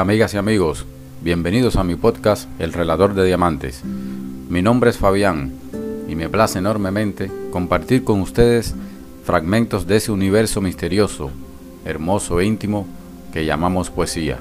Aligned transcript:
Amigas 0.00 0.32
y 0.32 0.38
amigos, 0.38 0.86
bienvenidos 1.20 1.76
a 1.76 1.84
mi 1.84 1.94
podcast 1.94 2.48
El 2.58 2.72
Relador 2.72 3.12
de 3.12 3.26
Diamantes. 3.26 3.84
Mi 3.84 4.62
nombre 4.62 4.88
es 4.88 4.96
Fabián 4.96 5.52
y 6.08 6.14
me 6.14 6.30
place 6.30 6.58
enormemente 6.58 7.30
compartir 7.50 8.02
con 8.02 8.22
ustedes 8.22 8.74
fragmentos 9.26 9.86
de 9.86 9.96
ese 9.96 10.10
universo 10.10 10.62
misterioso, 10.62 11.30
hermoso 11.84 12.40
e 12.40 12.46
íntimo 12.46 12.86
que 13.30 13.44
llamamos 13.44 13.90
poesía. 13.90 14.38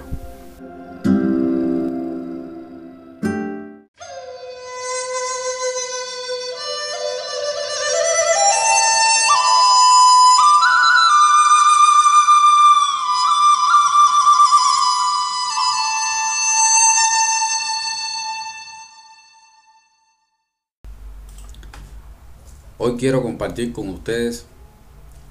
Quiero 22.99 23.23
compartir 23.23 23.71
con 23.71 23.88
ustedes 23.88 24.45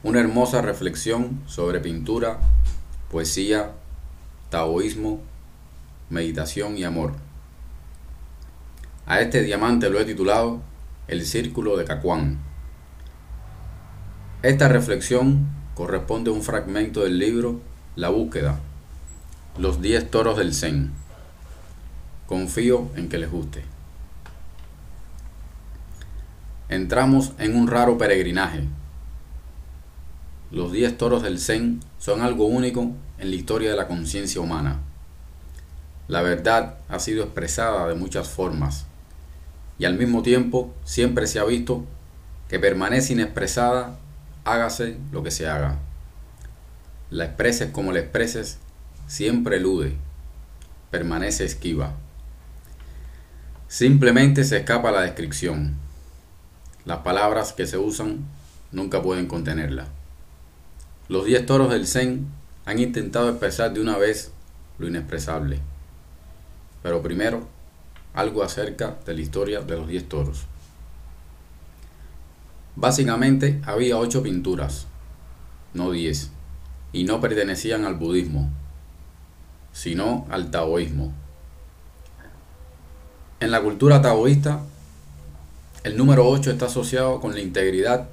una 0.02 0.20
hermosa 0.20 0.62
reflexión 0.62 1.42
sobre 1.46 1.80
pintura, 1.80 2.38
poesía, 3.10 3.72
taoísmo, 4.48 5.20
meditación 6.08 6.78
y 6.78 6.84
amor. 6.84 7.12
A 9.04 9.20
este 9.20 9.42
diamante 9.42 9.90
lo 9.90 10.00
he 10.00 10.06
titulado 10.06 10.62
El 11.08 11.26
Círculo 11.26 11.76
de 11.76 11.84
Cacuán. 11.84 12.38
Esta 14.42 14.68
reflexión 14.68 15.48
corresponde 15.74 16.30
a 16.30 16.34
un 16.34 16.42
fragmento 16.42 17.04
del 17.04 17.18
libro 17.18 17.60
La 17.96 18.08
búsqueda, 18.08 18.60
los 19.58 19.82
diez 19.82 20.10
toros 20.10 20.38
del 20.38 20.54
Zen. 20.54 20.92
Confío 22.26 22.88
en 22.96 23.10
que 23.10 23.18
les 23.18 23.30
guste. 23.30 23.77
Entramos 26.68 27.32
en 27.38 27.56
un 27.56 27.66
raro 27.66 27.96
peregrinaje. 27.96 28.62
Los 30.50 30.70
diez 30.70 30.98
toros 30.98 31.22
del 31.22 31.38
Zen 31.38 31.80
son 31.98 32.20
algo 32.20 32.44
único 32.44 32.92
en 33.18 33.30
la 33.30 33.36
historia 33.36 33.70
de 33.70 33.76
la 33.76 33.88
conciencia 33.88 34.42
humana. 34.42 34.78
La 36.08 36.20
verdad 36.20 36.74
ha 36.90 36.98
sido 36.98 37.24
expresada 37.24 37.88
de 37.88 37.94
muchas 37.94 38.28
formas 38.28 38.84
y 39.78 39.86
al 39.86 39.96
mismo 39.96 40.22
tiempo 40.22 40.74
siempre 40.84 41.26
se 41.26 41.38
ha 41.38 41.44
visto 41.44 41.86
que 42.50 42.58
permanece 42.58 43.14
inexpresada, 43.14 43.98
hágase 44.44 44.98
lo 45.10 45.22
que 45.22 45.30
se 45.30 45.48
haga. 45.48 45.78
La 47.08 47.24
expreses 47.24 47.70
como 47.70 47.92
la 47.92 48.00
expreses, 48.00 48.58
siempre 49.06 49.56
elude, 49.56 49.96
permanece 50.90 51.46
esquiva. 51.46 51.94
Simplemente 53.68 54.44
se 54.44 54.58
escapa 54.58 54.90
la 54.90 55.00
descripción 55.00 55.87
las 56.88 57.00
palabras 57.00 57.52
que 57.52 57.66
se 57.66 57.76
usan 57.76 58.24
nunca 58.72 59.02
pueden 59.02 59.26
contenerla. 59.26 59.88
Los 61.10 61.26
diez 61.26 61.44
toros 61.44 61.68
del 61.68 61.86
Zen 61.86 62.26
han 62.64 62.78
intentado 62.78 63.28
expresar 63.28 63.74
de 63.74 63.82
una 63.82 63.98
vez 63.98 64.32
lo 64.78 64.88
inexpresable. 64.88 65.60
Pero 66.82 67.02
primero, 67.02 67.46
algo 68.14 68.42
acerca 68.42 68.96
de 69.04 69.12
la 69.12 69.20
historia 69.20 69.60
de 69.60 69.76
los 69.76 69.86
diez 69.86 70.08
toros. 70.08 70.46
Básicamente 72.74 73.60
había 73.66 73.98
ocho 73.98 74.22
pinturas, 74.22 74.86
no 75.74 75.90
diez, 75.90 76.30
y 76.92 77.04
no 77.04 77.20
pertenecían 77.20 77.84
al 77.84 77.96
budismo, 77.96 78.48
sino 79.72 80.26
al 80.30 80.50
taoísmo. 80.50 81.12
En 83.40 83.50
la 83.50 83.60
cultura 83.60 84.00
taoísta 84.00 84.62
el 85.88 85.96
número 85.96 86.28
8 86.28 86.50
está 86.50 86.66
asociado 86.66 87.18
con 87.18 87.32
la 87.32 87.40
integridad 87.40 88.10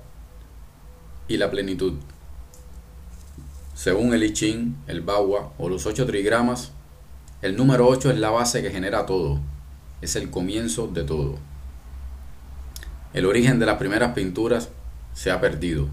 y 1.27 1.35
la 1.35 1.51
plenitud. 1.51 1.95
Según 3.73 4.13
el 4.13 4.23
I 4.23 4.31
Ching, 4.31 4.77
el 4.87 5.01
Bawa 5.01 5.51
o 5.57 5.67
los 5.67 5.85
8 5.85 6.05
trigramas, 6.05 6.71
el 7.41 7.57
número 7.57 7.85
8 7.85 8.11
es 8.11 8.17
la 8.17 8.29
base 8.29 8.61
que 8.61 8.71
genera 8.71 9.05
todo, 9.05 9.41
es 10.01 10.15
el 10.15 10.29
comienzo 10.29 10.87
de 10.87 11.03
todo. 11.03 11.35
El 13.13 13.25
origen 13.25 13.59
de 13.59 13.65
las 13.65 13.77
primeras 13.77 14.13
pinturas 14.13 14.69
se 15.13 15.29
ha 15.29 15.41
perdido. 15.41 15.89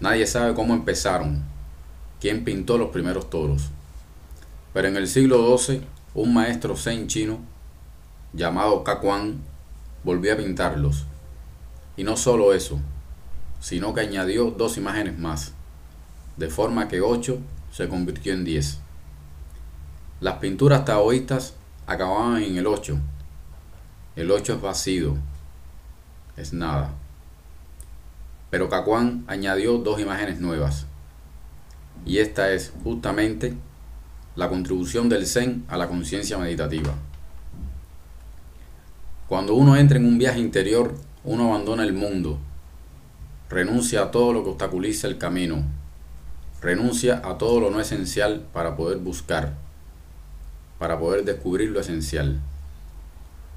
Nadie 0.00 0.26
sabe 0.26 0.52
cómo 0.52 0.74
empezaron, 0.74 1.44
quién 2.20 2.42
pintó 2.42 2.76
los 2.76 2.90
primeros 2.90 3.30
toros. 3.30 3.70
Pero 4.74 4.88
en 4.88 4.96
el 4.96 5.06
siglo 5.06 5.56
XII, 5.56 5.82
un 6.14 6.34
maestro 6.34 6.76
zen 6.76 7.06
chino 7.06 7.38
llamado 8.32 8.82
Kakuan 8.82 9.51
volvió 10.04 10.32
a 10.32 10.36
pintarlos. 10.36 11.04
Y 11.96 12.04
no 12.04 12.16
solo 12.16 12.52
eso, 12.52 12.80
sino 13.60 13.94
que 13.94 14.00
añadió 14.00 14.50
dos 14.50 14.76
imágenes 14.76 15.18
más, 15.18 15.52
de 16.36 16.48
forma 16.48 16.88
que 16.88 17.00
8 17.00 17.38
se 17.70 17.88
convirtió 17.88 18.32
en 18.32 18.44
10. 18.44 18.78
Las 20.20 20.38
pinturas 20.38 20.84
taoístas 20.84 21.54
acababan 21.86 22.42
en 22.42 22.56
el 22.56 22.66
8. 22.66 22.98
El 24.16 24.30
8 24.30 24.54
es 24.54 24.60
vacío, 24.60 25.16
es 26.36 26.52
nada. 26.52 26.92
Pero 28.50 28.68
Cacuán 28.68 29.24
añadió 29.26 29.78
dos 29.78 30.00
imágenes 30.00 30.40
nuevas. 30.40 30.86
Y 32.04 32.18
esta 32.18 32.52
es 32.52 32.72
justamente 32.84 33.54
la 34.34 34.48
contribución 34.48 35.08
del 35.08 35.26
Zen 35.26 35.64
a 35.68 35.76
la 35.76 35.88
conciencia 35.88 36.36
meditativa. 36.38 36.94
Cuando 39.32 39.54
uno 39.54 39.76
entra 39.78 39.96
en 39.96 40.04
un 40.04 40.18
viaje 40.18 40.40
interior, 40.40 40.94
uno 41.24 41.48
abandona 41.48 41.84
el 41.84 41.94
mundo, 41.94 42.38
renuncia 43.48 44.02
a 44.02 44.10
todo 44.10 44.34
lo 44.34 44.44
que 44.44 44.50
obstaculiza 44.50 45.06
el 45.06 45.16
camino, 45.16 45.64
renuncia 46.60 47.22
a 47.24 47.38
todo 47.38 47.58
lo 47.58 47.70
no 47.70 47.80
esencial 47.80 48.46
para 48.52 48.76
poder 48.76 48.98
buscar, 48.98 49.54
para 50.78 50.98
poder 50.98 51.24
descubrir 51.24 51.70
lo 51.70 51.80
esencial. 51.80 52.40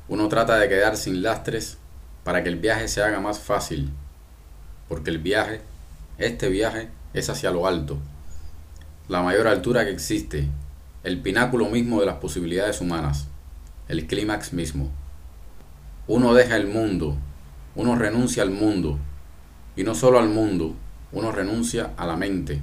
Uno 0.07 0.29
trata 0.29 0.55
de 0.55 0.69
quedar 0.69 0.95
sin 0.95 1.21
lastres 1.21 1.77
para 2.23 2.41
que 2.41 2.47
el 2.47 2.55
viaje 2.55 2.87
se 2.87 3.03
haga 3.03 3.19
más 3.19 3.39
fácil, 3.39 3.91
porque 4.87 5.09
el 5.09 5.17
viaje, 5.17 5.59
este 6.17 6.47
viaje, 6.47 6.87
es 7.13 7.29
hacia 7.29 7.51
lo 7.51 7.67
alto, 7.67 7.97
la 9.09 9.21
mayor 9.21 9.45
altura 9.45 9.83
que 9.83 9.91
existe, 9.91 10.47
el 11.03 11.21
pináculo 11.21 11.65
mismo 11.65 11.99
de 11.99 12.05
las 12.05 12.15
posibilidades 12.15 12.79
humanas, 12.79 13.27
el 13.89 14.07
clímax 14.07 14.53
mismo. 14.53 14.89
Uno 16.07 16.35
deja 16.35 16.55
el 16.55 16.67
mundo, 16.67 17.17
uno 17.75 17.95
renuncia 17.95 18.43
al 18.43 18.51
mundo, 18.51 18.99
y 19.75 19.83
no 19.83 19.95
solo 19.95 20.19
al 20.19 20.29
mundo, 20.29 20.75
uno 21.11 21.31
renuncia 21.31 21.93
a 21.97 22.05
la 22.05 22.15
mente, 22.15 22.61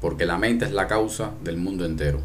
porque 0.00 0.26
la 0.26 0.36
mente 0.36 0.66
es 0.66 0.72
la 0.72 0.86
causa 0.86 1.30
del 1.42 1.56
mundo 1.56 1.86
entero. 1.86 2.20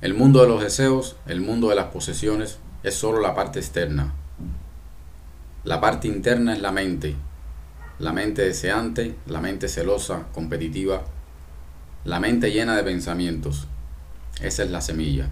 El 0.00 0.14
mundo 0.14 0.42
de 0.42 0.48
los 0.48 0.60
deseos, 0.60 1.16
el 1.26 1.40
mundo 1.40 1.68
de 1.68 1.76
las 1.76 1.86
posesiones, 1.86 2.58
es 2.82 2.94
solo 2.94 3.20
la 3.20 3.34
parte 3.34 3.60
externa. 3.60 4.12
La 5.64 5.80
parte 5.80 6.08
interna 6.08 6.52
es 6.52 6.60
la 6.60 6.72
mente, 6.72 7.14
la 7.98 8.12
mente 8.12 8.42
deseante, 8.42 9.14
la 9.26 9.40
mente 9.40 9.68
celosa, 9.68 10.26
competitiva, 10.34 11.02
la 12.04 12.20
mente 12.20 12.50
llena 12.50 12.76
de 12.76 12.82
pensamientos. 12.82 13.68
Esa 14.40 14.64
es 14.64 14.70
la 14.70 14.80
semilla. 14.80 15.30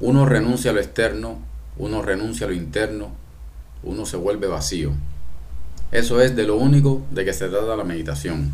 Uno 0.00 0.24
renuncia 0.24 0.70
a 0.70 0.74
lo 0.74 0.80
externo, 0.80 1.38
uno 1.76 2.00
renuncia 2.00 2.46
a 2.46 2.48
lo 2.48 2.54
interno, 2.54 3.10
uno 3.82 4.06
se 4.06 4.16
vuelve 4.16 4.46
vacío. 4.46 4.92
Eso 5.92 6.22
es 6.22 6.34
de 6.34 6.44
lo 6.44 6.56
único 6.56 7.02
de 7.10 7.26
que 7.26 7.34
se 7.34 7.50
trata 7.50 7.76
la 7.76 7.84
meditación. 7.84 8.50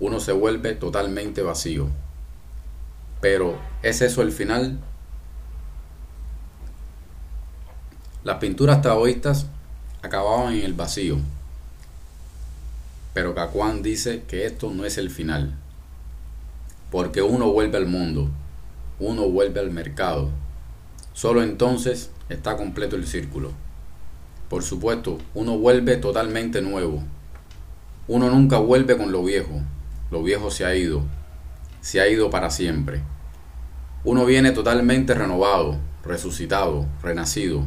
Uno 0.00 0.18
se 0.18 0.32
vuelve 0.32 0.74
totalmente 0.74 1.42
vacío. 1.42 1.88
Pero 3.20 3.58
¿es 3.82 4.00
eso 4.00 4.22
el 4.22 4.32
final? 4.32 4.78
Las 8.24 8.38
pinturas 8.38 8.80
taoístas 8.80 9.46
acababan 10.00 10.54
en 10.54 10.62
el 10.62 10.72
vacío. 10.72 11.18
Pero 13.12 13.34
Cacuán 13.34 13.82
dice 13.82 14.22
que 14.26 14.46
esto 14.46 14.70
no 14.70 14.86
es 14.86 14.96
el 14.96 15.10
final. 15.10 15.54
Porque 16.90 17.20
uno 17.20 17.52
vuelve 17.52 17.76
al 17.76 17.86
mundo 17.86 18.30
uno 19.02 19.28
vuelve 19.28 19.58
al 19.58 19.72
mercado. 19.72 20.30
Solo 21.12 21.42
entonces 21.42 22.10
está 22.28 22.56
completo 22.56 22.94
el 22.94 23.06
círculo. 23.06 23.50
Por 24.48 24.62
supuesto, 24.62 25.18
uno 25.34 25.58
vuelve 25.58 25.96
totalmente 25.96 26.62
nuevo. 26.62 27.02
Uno 28.06 28.30
nunca 28.30 28.58
vuelve 28.58 28.96
con 28.96 29.10
lo 29.10 29.24
viejo. 29.24 29.60
Lo 30.12 30.22
viejo 30.22 30.52
se 30.52 30.64
ha 30.64 30.76
ido. 30.76 31.02
Se 31.80 32.00
ha 32.00 32.08
ido 32.08 32.30
para 32.30 32.50
siempre. 32.50 33.00
Uno 34.04 34.24
viene 34.24 34.52
totalmente 34.52 35.14
renovado, 35.14 35.78
resucitado, 36.04 36.86
renacido. 37.02 37.64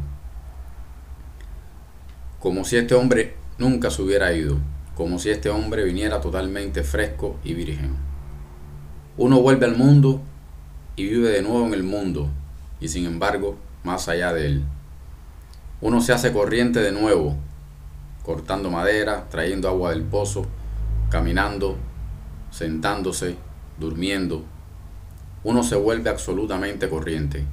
Como 2.39 2.63
si 2.63 2.77
este 2.77 2.95
hombre 2.95 3.35
nunca 3.57 3.91
se 3.91 4.01
hubiera 4.01 4.31
ido. 4.31 4.57
Como 4.95 5.19
si 5.19 5.31
este 5.31 5.49
hombre 5.49 5.83
viniera 5.83 6.21
totalmente 6.21 6.83
fresco 6.83 7.37
y 7.43 7.53
virgen. 7.53 7.97
Uno 9.17 9.41
vuelve 9.41 9.65
al 9.65 9.75
mundo 9.75 10.21
y 10.95 11.03
vive 11.05 11.29
de 11.29 11.41
nuevo 11.41 11.65
en 11.67 11.73
el 11.73 11.83
mundo, 11.83 12.29
y 12.79 12.87
sin 12.87 13.05
embargo, 13.05 13.57
más 13.83 14.07
allá 14.07 14.33
de 14.33 14.45
él. 14.47 14.63
Uno 15.81 16.01
se 16.01 16.13
hace 16.13 16.31
corriente 16.31 16.79
de 16.79 16.91
nuevo, 16.91 17.35
cortando 18.23 18.71
madera, 18.71 19.27
trayendo 19.29 19.67
agua 19.67 19.91
del 19.91 20.03
pozo, 20.03 20.45
caminando, 21.09 21.77
sentándose, 22.49 23.35
durmiendo. 23.79 24.43
Uno 25.43 25.63
se 25.63 25.75
vuelve 25.75 26.09
absolutamente 26.09 26.89
corriente. 26.89 27.43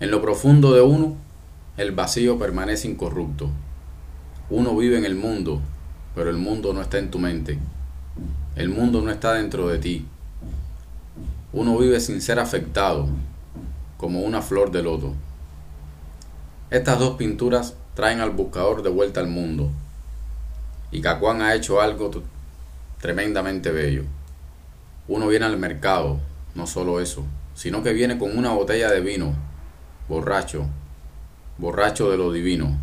En 0.00 0.10
lo 0.10 0.20
profundo 0.20 0.74
de 0.74 0.82
uno, 0.82 1.16
el 1.76 1.92
vacío 1.92 2.38
permanece 2.38 2.88
incorrupto. 2.88 3.48
Uno 4.50 4.76
vive 4.76 4.98
en 4.98 5.04
el 5.04 5.14
mundo, 5.14 5.60
pero 6.14 6.28
el 6.28 6.36
mundo 6.36 6.74
no 6.74 6.82
está 6.82 6.98
en 6.98 7.10
tu 7.10 7.18
mente. 7.18 7.58
El 8.56 8.68
mundo 8.68 9.00
no 9.00 9.10
está 9.10 9.34
dentro 9.34 9.68
de 9.68 9.78
ti. 9.78 10.06
Uno 11.54 11.76
vive 11.76 12.00
sin 12.00 12.22
ser 12.22 12.38
afectado, 12.38 13.08
como 13.98 14.20
una 14.20 14.40
flor 14.40 14.70
de 14.70 14.82
loto. 14.82 15.12
Estas 16.70 16.98
dos 16.98 17.16
pinturas 17.16 17.74
traen 17.94 18.20
al 18.20 18.30
buscador 18.30 18.82
de 18.82 18.88
vuelta 18.88 19.20
al 19.20 19.26
mundo. 19.26 19.70
Y 20.90 21.02
Cacuán 21.02 21.42
ha 21.42 21.54
hecho 21.54 21.82
algo 21.82 22.10
tremendamente 23.02 23.70
bello. 23.70 24.04
Uno 25.08 25.28
viene 25.28 25.44
al 25.44 25.58
mercado, 25.58 26.20
no 26.54 26.66
solo 26.66 27.00
eso, 27.00 27.24
sino 27.54 27.82
que 27.82 27.92
viene 27.92 28.16
con 28.16 28.38
una 28.38 28.52
botella 28.52 28.90
de 28.90 29.00
vino, 29.00 29.34
borracho, 30.08 30.64
borracho 31.58 32.10
de 32.10 32.16
lo 32.16 32.32
divino, 32.32 32.78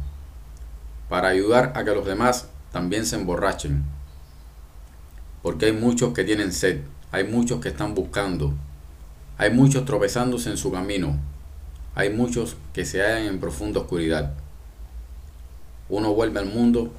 para 1.09 1.29
ayudar 1.29 1.73
a 1.75 1.83
que 1.83 1.95
los 1.95 2.05
demás 2.05 2.49
también 2.71 3.07
se 3.07 3.15
emborrachen. 3.15 3.83
Porque 5.41 5.65
hay 5.65 5.71
muchos 5.71 6.13
que 6.13 6.23
tienen 6.23 6.53
sed, 6.53 6.81
hay 7.11 7.23
muchos 7.23 7.59
que 7.59 7.69
están 7.69 7.95
buscando, 7.95 8.53
hay 9.37 9.51
muchos 9.51 9.85
tropezándose 9.85 10.49
en 10.49 10.57
su 10.57 10.71
camino, 10.71 11.17
hay 11.95 12.09
muchos 12.09 12.55
que 12.73 12.85
se 12.85 13.01
hallan 13.01 13.27
en 13.27 13.39
profunda 13.39 13.79
oscuridad. 13.79 14.33
Uno 15.89 16.13
vuelve 16.13 16.39
al 16.39 16.45
mundo 16.45 16.91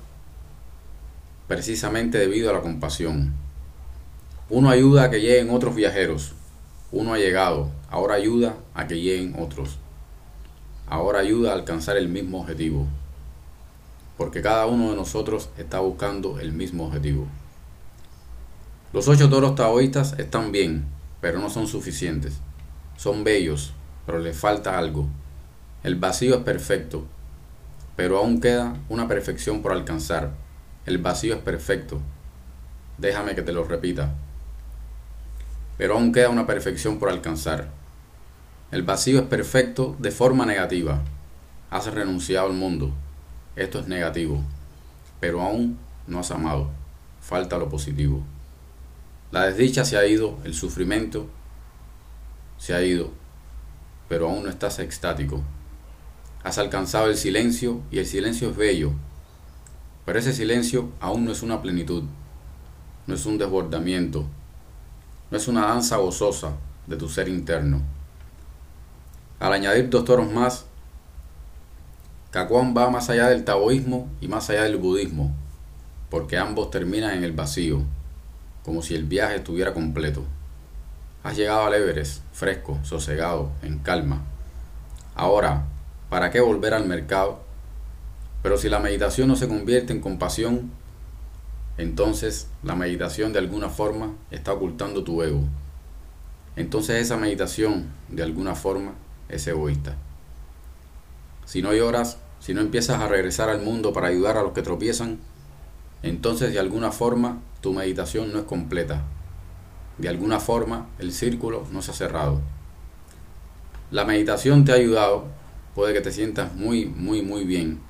precisamente 1.47 2.19
debido 2.19 2.51
a 2.51 2.55
la 2.55 2.61
compasión. 2.61 3.33
Uno 4.49 4.71
ayuda 4.71 5.05
a 5.05 5.11
que 5.11 5.21
lleguen 5.21 5.51
otros 5.51 5.75
viajeros. 5.75 6.33
Uno 6.91 7.15
ha 7.15 7.19
llegado, 7.19 7.71
ahora 7.89 8.17
ayuda 8.17 8.57
a 8.75 8.87
que 8.89 9.01
lleguen 9.01 9.37
otros. 9.39 9.79
Ahora 10.87 11.21
ayuda 11.21 11.51
a 11.51 11.55
alcanzar 11.55 11.97
el 11.97 12.09
mismo 12.09 12.41
objetivo 12.41 12.89
porque 14.21 14.43
cada 14.43 14.67
uno 14.67 14.91
de 14.91 14.97
nosotros 14.97 15.49
está 15.57 15.81
buscando 15.81 16.41
el 16.41 16.53
mismo 16.53 16.85
objetivo. 16.85 17.27
Los 18.93 19.07
ocho 19.07 19.31
toros 19.31 19.55
taoístas 19.55 20.19
están 20.19 20.51
bien, 20.51 20.85
pero 21.21 21.39
no 21.39 21.49
son 21.49 21.69
suficientes. 21.69 22.41
Son 22.97 23.23
bellos, 23.23 23.73
pero 24.05 24.19
les 24.19 24.37
falta 24.37 24.77
algo. 24.79 25.07
El 25.85 25.95
vacío 25.95 26.35
es 26.35 26.43
perfecto, 26.43 27.07
pero 27.95 28.19
aún 28.19 28.41
queda 28.41 28.75
una 28.89 29.07
perfección 29.07 29.63
por 29.63 29.71
alcanzar. 29.71 30.33
El 30.87 30.99
vacío 30.99 31.37
es 31.37 31.41
perfecto. 31.41 32.01
Déjame 32.99 33.37
que 33.37 33.43
te 33.43 33.53
lo 33.53 33.63
repita. 33.63 34.13
Pero 35.79 35.95
aún 35.95 36.11
queda 36.11 36.29
una 36.29 36.49
perfección 36.49 36.99
por 36.99 37.11
alcanzar. 37.11 37.69
El 38.73 38.83
vacío 38.83 39.21
es 39.21 39.27
perfecto 39.27 39.95
de 40.01 40.11
forma 40.11 40.47
negativa. 40.47 41.01
Has 41.71 41.87
renunciado 41.87 42.49
al 42.49 42.55
mundo. 42.55 42.91
Esto 43.55 43.79
es 43.79 43.87
negativo, 43.87 44.43
pero 45.21 45.43
aún 45.43 45.79
no 46.09 46.19
has 46.19 46.33
amado. 46.33 46.71
Falta 47.21 47.57
lo 47.57 47.69
positivo. 47.69 48.25
La 49.33 49.47
desdicha 49.47 49.85
se 49.85 49.97
ha 49.97 50.05
ido, 50.07 50.39
el 50.43 50.55
sufrimiento 50.55 51.29
se 52.59 52.75
ha 52.75 52.83
ido, 52.83 53.11
pero 54.09 54.29
aún 54.29 54.43
no 54.43 54.51
estás 54.51 54.81
extático. 54.81 55.41
Has 56.43 56.59
alcanzado 56.59 57.07
el 57.07 57.17
silencio 57.17 57.81
y 57.93 58.01
el 58.01 58.07
silencio 58.07 58.51
es 58.51 58.57
bello, 58.57 58.93
pero 60.05 60.19
ese 60.19 60.33
silencio 60.33 60.91
aún 60.99 61.25
no 61.25 61.31
es 61.31 61.43
una 61.43 61.63
plenitud, 61.63 62.03
no 63.07 63.15
es 63.15 63.25
un 63.25 63.39
desbordamiento, 63.39 64.27
no 65.31 65.37
es 65.37 65.47
una 65.47 65.67
danza 65.67 65.99
gozosa 65.99 66.57
de 66.89 66.97
tu 66.97 67.09
ser 67.09 67.29
interno. 67.29 67.83
Al 69.39 69.53
añadir 69.53 69.89
dos 69.91 70.05
toros 70.05 70.29
más, 70.29 70.67
Cacuán 72.33 72.75
va 72.77 72.91
más 72.91 73.09
allá 73.11 73.29
del 73.29 73.45
taoísmo 73.45 74.09
y 74.21 74.27
más 74.27 74.51
allá 74.51 74.65
del 74.65 74.77
budismo, 74.77 75.33
porque 76.11 76.37
ambos 76.37 76.71
terminan 76.71 77.17
en 77.17 77.23
el 77.23 77.33
vacío, 77.33 77.85
como 78.65 78.83
si 78.83 78.95
el 78.95 79.05
viaje 79.05 79.37
estuviera 79.37 79.75
completo. 79.75 80.25
Has 81.23 81.37
llegado 81.37 81.65
al 81.65 81.75
Everest, 81.75 82.23
fresco, 82.33 82.79
sosegado, 82.83 83.51
en 83.63 83.79
calma. 83.79 84.23
Ahora, 85.15 85.67
¿para 86.09 86.31
qué 86.31 86.41
volver 86.41 86.75
al 86.75 86.87
mercado? 86.87 87.41
Pero 88.43 88.57
si 88.57 88.69
la 88.69 88.79
meditación 88.79 89.29
no 89.29 89.37
se 89.37 89.49
convierte 89.49 89.93
en 89.93 90.01
compasión, 90.01 90.71
entonces 91.77 92.49
la 92.63 92.75
meditación 92.75 93.33
de 93.33 93.39
alguna 93.39 93.69
forma 93.69 94.15
está 94.31 94.53
ocultando 94.53 95.05
tu 95.05 95.23
ego. 95.23 95.43
Entonces 96.57 97.01
esa 97.01 97.17
meditación 97.17 97.87
de 98.09 98.23
alguna 98.23 98.55
forma 98.55 98.95
es 99.29 99.47
egoísta. 99.47 99.97
Si 101.45 101.63
no 101.63 101.73
lloras, 101.73 102.19
si 102.39 102.55
no 102.55 102.61
empiezas 102.61 103.01
a 103.01 103.09
regresar 103.09 103.49
al 103.49 103.63
mundo 103.63 103.93
para 103.93 104.09
ayudar 104.09 104.37
a 104.37 104.43
los 104.43 104.53
que 104.53 104.63
tropiezan, 104.63 105.19
entonces 106.03 106.53
de 106.53 106.59
alguna 106.59 106.93
forma 106.93 107.39
tu 107.61 107.73
meditación 107.73 108.33
no 108.33 108.39
es 108.39 108.45
completa. 108.45 109.03
De 109.99 110.09
alguna 110.09 110.41
forma 110.41 110.87
el 110.99 111.13
círculo 111.13 111.67
no 111.73 111.83
se 111.83 111.91
ha 111.91 111.95
cerrado. 111.95 112.41
La 113.91 114.05
meditación 114.05 114.65
te 114.65 114.73
ha 114.73 114.77
ayudado, 114.77 115.27
puede 115.75 115.93
que 115.93 116.01
te 116.01 116.13
sientas 116.13 116.55
muy, 116.55 116.87
muy, 116.87 117.23
muy 117.23 117.45
bien, 117.45 117.81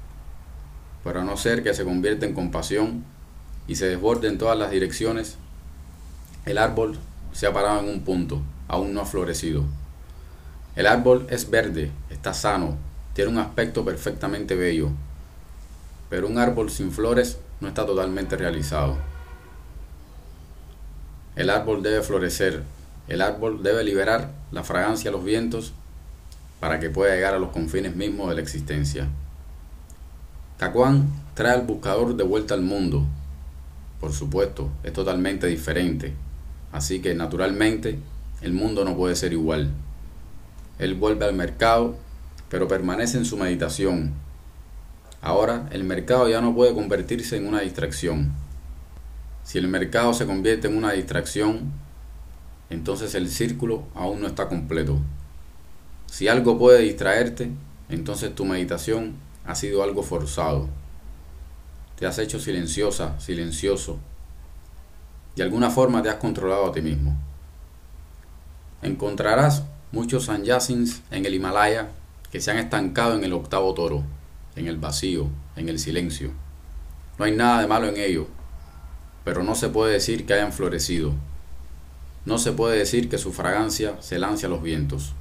pero 1.04 1.20
a 1.20 1.24
no 1.24 1.36
ser 1.36 1.62
que 1.62 1.74
se 1.74 1.84
convierta 1.84 2.26
en 2.26 2.34
compasión 2.34 3.04
y 3.68 3.76
se 3.76 3.86
desborde 3.86 4.28
en 4.28 4.38
todas 4.38 4.58
las 4.58 4.70
direcciones, 4.70 5.36
el 6.46 6.58
árbol 6.58 6.98
se 7.32 7.46
ha 7.46 7.52
parado 7.52 7.81
en 7.81 7.88
un 7.88 8.00
punto, 8.00 8.40
aún 8.67 8.93
no 8.94 9.02
ha 9.02 9.06
florecido. 9.06 9.64
El 10.74 10.86
árbol 10.86 11.26
es 11.31 11.50
verde, 11.50 11.90
está 12.10 12.32
sano, 12.32 12.76
tiene 13.12 13.31
un 13.31 13.38
aspecto 13.38 13.84
perfectamente 13.84 14.55
bello, 14.55 14.88
pero 16.08 16.26
un 16.26 16.38
árbol 16.38 16.70
sin 16.70 16.90
flores 16.90 17.38
no 17.60 17.69
está 17.69 17.86
totalmente 17.86 18.36
realizado. 18.36 18.96
El 21.36 21.50
árbol 21.50 21.82
debe 21.82 22.02
florecer, 22.02 22.62
el 23.08 23.22
árbol 23.22 23.62
debe 23.62 23.84
liberar 23.84 24.31
la 24.50 24.64
fragancia 24.64 25.10
a 25.10 25.12
los 25.12 25.24
vientos 25.24 25.72
para 26.58 26.81
que 26.81 26.90
pueda 26.90 27.14
llegar 27.14 27.34
a 27.34 27.38
los 27.38 27.50
confines 27.50 27.96
mismos 27.96 28.29
de 28.29 28.34
la 28.34 28.40
existencia. 28.40 29.08
Tacuán 30.58 31.08
trae 31.34 31.55
al 31.55 31.62
buscador 31.62 32.17
de 32.17 32.24
vuelta 32.24 32.55
al 32.55 32.62
mundo. 32.62 33.05
Por 34.00 34.12
supuesto, 34.12 34.70
es 34.82 34.93
totalmente 34.93 35.46
diferente, 35.46 36.14
así 36.72 37.00
que 37.00 37.14
naturalmente 37.14 37.98
el 38.43 38.52
mundo 38.52 38.84
no 38.84 38.96
puede 38.96 39.17
ser 39.17 39.32
igual. 39.32 39.70
Él 40.79 40.94
vuelve 40.94 41.26
al 41.26 41.34
mercado 41.34 41.96
pero 42.50 42.69
permanece 42.69 43.17
en 43.17 43.24
su 43.24 43.38
meditación. 43.38 44.12
Ahora 45.22 45.69
el 45.70 45.84
mercado 45.84 46.29
ya 46.29 46.41
no 46.41 46.55
puede 46.55 46.74
convertirse 46.74 47.36
en 47.36 47.46
una 47.46 47.60
distracción. 47.60 48.32
Si 49.44 49.58
el 49.58 49.69
mercado 49.69 50.15
se 50.15 50.27
convierte 50.27 50.69
en 50.69 50.77
una 50.77 50.93
distracción, 50.93 51.72
entonces 52.70 53.15
el 53.15 53.29
círculo 53.29 53.84
aún 53.94 54.20
no 54.20 54.27
está 54.27 54.48
completo. 54.48 54.98
Si 56.06 56.29
algo 56.29 56.58
puede 56.58 56.82
distraerte, 56.82 57.50
entonces 57.89 58.34
tu 58.34 58.44
meditación 58.44 59.15
ha 59.44 59.55
sido 59.55 59.82
algo 59.82 60.03
forzado. 60.03 60.69
Te 61.98 62.06
has 62.06 62.19
hecho 62.19 62.41
silenciosa, 62.41 63.19
silencioso. 63.20 63.98
De 65.36 65.43
alguna 65.43 65.70
forma 65.70 66.03
te 66.03 66.08
has 66.08 66.17
controlado 66.17 66.67
a 66.67 66.72
ti 66.72 66.81
mismo. 66.81 67.17
Encontrarás 68.82 69.65
muchos 69.93 70.24
sanyasins 70.24 71.03
en 71.10 71.27
el 71.27 71.34
Himalaya 71.34 71.91
que 72.32 72.41
se 72.41 72.50
han 72.50 72.58
estancado 72.58 73.17
en 73.17 73.24
el 73.24 73.32
octavo 73.32 73.74
toro, 73.74 74.05
en 74.56 74.66
el 74.66 74.78
vacío, 74.78 75.28
en 75.56 75.69
el 75.69 75.78
silencio. 75.78 76.30
No 77.19 77.24
hay 77.24 77.36
nada 77.36 77.60
de 77.60 77.66
malo 77.66 77.88
en 77.88 77.98
ello, 77.98 78.26
pero 79.24 79.42
no 79.42 79.54
se 79.54 79.69
puede 79.69 79.92
decir 79.92 80.26
que 80.26 80.34
hayan 80.34 80.52
florecido. 80.52 81.12
No 82.24 82.38
se 82.38 82.52
puede 82.52 82.78
decir 82.78 83.08
que 83.08 83.19
su 83.19 83.32
fragancia 83.32 84.00
se 84.00 84.19
lance 84.19 84.46
a 84.46 84.48
los 84.48 84.62
vientos. 84.62 85.14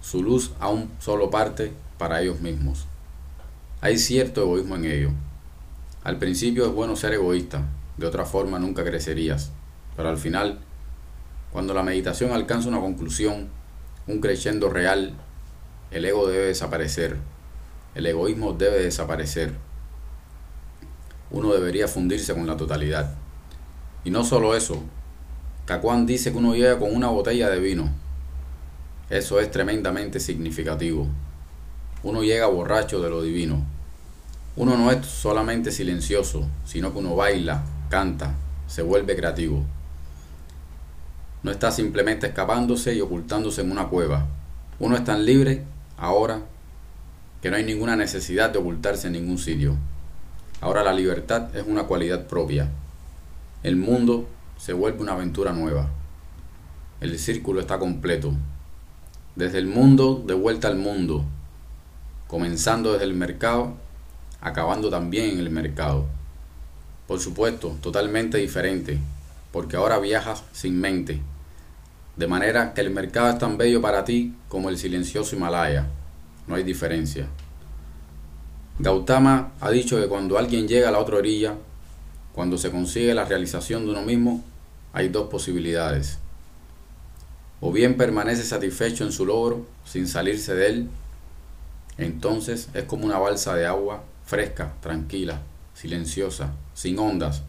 Su 0.00 0.22
luz 0.22 0.52
aún 0.60 0.90
solo 0.98 1.30
parte 1.30 1.72
para 1.98 2.22
ellos 2.22 2.40
mismos. 2.40 2.86
Hay 3.80 3.98
cierto 3.98 4.42
egoísmo 4.42 4.76
en 4.76 4.84
ello. 4.84 5.10
Al 6.02 6.18
principio 6.18 6.66
es 6.66 6.72
bueno 6.72 6.96
ser 6.96 7.12
egoísta, 7.12 7.66
de 7.96 8.06
otra 8.06 8.24
forma 8.24 8.58
nunca 8.58 8.84
crecerías, 8.84 9.50
pero 9.96 10.08
al 10.08 10.16
final, 10.16 10.58
cuando 11.52 11.74
la 11.74 11.82
meditación 11.82 12.32
alcanza 12.32 12.68
una 12.68 12.80
conclusión, 12.80 13.48
un 14.06 14.20
crescendo 14.20 14.70
real 14.70 15.14
el 15.90 16.04
ego 16.04 16.28
debe 16.28 16.46
desaparecer. 16.46 17.16
El 17.94 18.06
egoísmo 18.06 18.52
debe 18.52 18.84
desaparecer. 18.84 19.52
Uno 21.30 21.52
debería 21.52 21.88
fundirse 21.88 22.34
con 22.34 22.46
la 22.46 22.56
totalidad. 22.56 23.14
Y 24.04 24.10
no 24.10 24.24
solo 24.24 24.54
eso, 24.54 24.82
Cacuán 25.64 26.06
dice 26.06 26.30
que 26.30 26.38
uno 26.38 26.54
llega 26.54 26.78
con 26.78 26.94
una 26.94 27.08
botella 27.08 27.50
de 27.50 27.58
vino. 27.58 27.90
Eso 29.08 29.40
es 29.40 29.50
tremendamente 29.50 30.20
significativo. 30.20 31.08
Uno 32.02 32.22
llega 32.22 32.46
borracho 32.46 33.00
de 33.02 33.10
lo 33.10 33.22
divino. 33.22 33.64
Uno 34.56 34.76
no 34.76 34.90
es 34.92 35.04
solamente 35.04 35.72
silencioso, 35.72 36.46
sino 36.64 36.92
que 36.92 36.98
uno 36.98 37.16
baila, 37.16 37.64
canta, 37.88 38.34
se 38.66 38.82
vuelve 38.82 39.16
creativo. 39.16 39.64
No 41.42 41.50
está 41.50 41.72
simplemente 41.72 42.28
escapándose 42.28 42.94
y 42.94 43.00
ocultándose 43.00 43.62
en 43.62 43.72
una 43.72 43.88
cueva. 43.88 44.26
Uno 44.78 44.96
es 44.96 45.04
tan 45.04 45.24
libre 45.24 45.64
ahora 45.96 46.42
que 47.40 47.50
no 47.50 47.56
hay 47.56 47.64
ninguna 47.64 47.96
necesidad 47.96 48.50
de 48.50 48.58
ocultarse 48.58 49.06
en 49.06 49.14
ningún 49.14 49.38
sitio. 49.38 49.76
Ahora 50.60 50.82
la 50.82 50.92
libertad 50.92 51.54
es 51.56 51.64
una 51.66 51.84
cualidad 51.84 52.26
propia. 52.26 52.68
El 53.62 53.76
mundo 53.76 54.28
se 54.58 54.72
vuelve 54.72 55.00
una 55.00 55.12
aventura 55.12 55.52
nueva. 55.52 55.88
El 57.00 57.18
círculo 57.18 57.60
está 57.60 57.78
completo. 57.78 58.34
Desde 59.36 59.58
el 59.58 59.66
mundo 59.66 60.22
de 60.26 60.34
vuelta 60.34 60.68
al 60.68 60.76
mundo, 60.76 61.24
comenzando 62.26 62.92
desde 62.92 63.06
el 63.06 63.14
mercado, 63.14 63.74
acabando 64.40 64.90
también 64.90 65.30
en 65.30 65.38
el 65.38 65.50
mercado. 65.50 66.06
Por 67.06 67.20
supuesto, 67.20 67.76
totalmente 67.80 68.38
diferente, 68.38 68.98
porque 69.52 69.76
ahora 69.76 69.98
viajas 69.98 70.44
sin 70.52 70.78
mente, 70.78 71.20
de 72.16 72.26
manera 72.26 72.74
que 72.74 72.82
el 72.82 72.90
mercado 72.90 73.30
es 73.30 73.38
tan 73.38 73.56
bello 73.56 73.80
para 73.80 74.04
ti 74.04 74.34
como 74.48 74.68
el 74.68 74.76
silencioso 74.76 75.34
Himalaya. 75.34 75.86
No 76.50 76.56
hay 76.56 76.64
diferencia. 76.64 77.28
Gautama 78.80 79.52
ha 79.60 79.70
dicho 79.70 80.00
que 80.00 80.08
cuando 80.08 80.36
alguien 80.36 80.66
llega 80.66 80.88
a 80.88 80.90
la 80.90 80.98
otra 80.98 81.18
orilla, 81.18 81.54
cuando 82.34 82.58
se 82.58 82.72
consigue 82.72 83.14
la 83.14 83.24
realización 83.24 83.84
de 83.84 83.92
uno 83.92 84.02
mismo, 84.02 84.42
hay 84.92 85.10
dos 85.10 85.28
posibilidades. 85.28 86.18
O 87.60 87.70
bien 87.70 87.96
permanece 87.96 88.42
satisfecho 88.42 89.04
en 89.04 89.12
su 89.12 89.26
logro 89.26 89.64
sin 89.84 90.08
salirse 90.08 90.56
de 90.56 90.66
él, 90.66 90.88
entonces 91.98 92.68
es 92.74 92.82
como 92.82 93.06
una 93.06 93.20
balsa 93.20 93.54
de 93.54 93.66
agua 93.66 94.02
fresca, 94.26 94.72
tranquila, 94.80 95.42
silenciosa, 95.74 96.50
sin 96.74 96.98
ondas, 96.98 97.42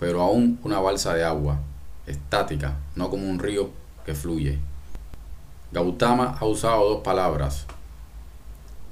pero 0.00 0.22
aún 0.22 0.58
una 0.62 0.80
balsa 0.80 1.12
de 1.12 1.22
agua, 1.22 1.60
estática, 2.06 2.78
no 2.94 3.10
como 3.10 3.28
un 3.28 3.38
río 3.38 3.68
que 4.06 4.14
fluye. 4.14 4.58
Gautama 5.70 6.38
ha 6.40 6.46
usado 6.46 6.88
dos 6.88 7.02
palabras. 7.02 7.66